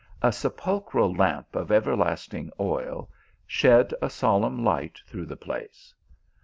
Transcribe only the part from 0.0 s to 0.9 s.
A sepul